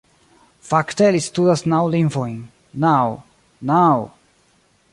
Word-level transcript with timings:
Fakte, 0.69 1.09
li 1.15 1.19
studas 1.25 1.61
naŭ 1.73 1.81
lingvojn 1.95 2.33
naŭ? 2.87 2.97
naŭ 3.73 3.87